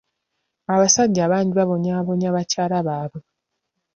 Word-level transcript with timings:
Abasajja 0.73 1.23
bangi 1.31 1.53
babonyaabonya 1.59 2.29
bakyala 2.35 2.77
baabwe. 2.87 3.21